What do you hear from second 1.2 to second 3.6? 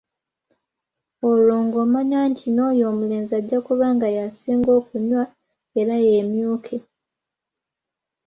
Olwo ng'omanya nti n'oyo omulenzi ajja